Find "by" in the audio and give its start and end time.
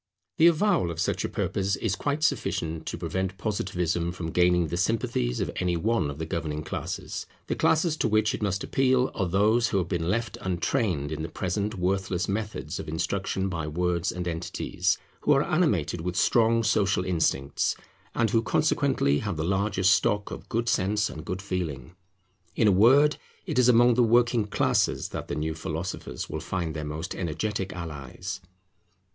13.47-13.67